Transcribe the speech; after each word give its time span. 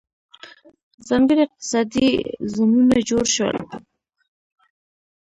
ځانګړي 1.07 1.41
اقتصادي 1.47 2.09
زونونه 2.53 2.97
جوړ 3.09 3.25
شول. 3.35 3.57